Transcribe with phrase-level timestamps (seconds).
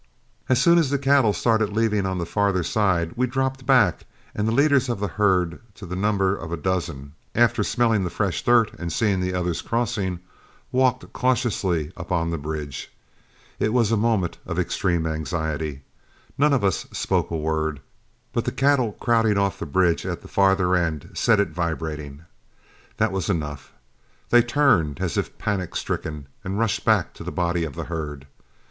[0.49, 4.47] As soon as the cattle started leaving on the farther side, we dropped back, and
[4.47, 8.41] the leaders of the herd to the number of a dozen, after smelling the fresh
[8.43, 10.19] dirt and seeing the others crossing,
[10.71, 12.91] walked cautiously up on the bridge.
[13.59, 15.83] It was a moment of extreme anxiety.
[16.35, 17.79] None of us spoke a word,
[18.33, 22.23] but the cattle crowding off the bridge at the farther end set it vibrating.
[22.97, 23.71] That was enough:
[24.31, 28.25] they turned as if panic stricken and rushed back to the body of the herd.